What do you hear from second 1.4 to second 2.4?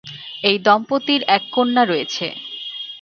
কন্যা রয়েছে।